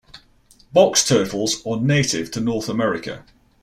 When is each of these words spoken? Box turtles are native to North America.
Box 0.73 1.03
turtles 1.07 1.61
are 1.63 1.77
native 1.79 2.31
to 2.31 2.41
North 2.41 2.67
America. 2.67 3.23